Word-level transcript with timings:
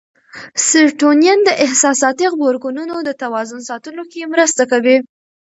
سېرټونین 0.69 1.39
د 1.45 1.49
احساساتي 1.65 2.25
غبرګونونو 2.33 2.95
د 3.07 3.09
توازن 3.21 3.59
ساتلو 3.69 4.03
کې 4.11 4.29
مرسته 4.33 4.63
کوي. 4.71 4.97